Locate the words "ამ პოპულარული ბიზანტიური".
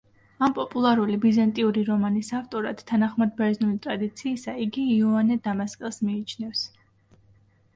0.45-1.83